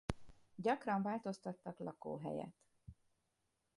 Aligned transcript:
Gyakran 0.55 1.01
változtattak 1.01 1.79
lakóhelyet. 1.79 2.55